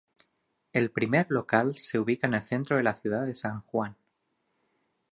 [0.73, 3.95] El primer local se ubica en el centro de la ciudad de San Juan.